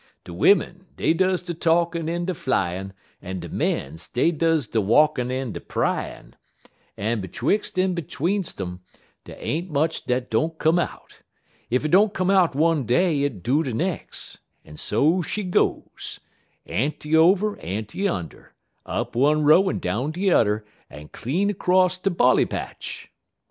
[0.23, 4.81] De wimmen, dey does de talkin' en de flyin', en de mens, dey does de
[4.81, 6.35] walkin' en de pryin',
[6.97, 8.79] en betwixt en betweenst um,
[9.25, 11.21] dey ain't much dat don't come out.
[11.71, 16.19] Ef it don't come out one day it do de nex', en so she goes
[16.65, 18.53] Ant'ny over, Ant'ny under
[18.87, 23.11] up one row en down de udder, en clean acrosst de bolly patch!"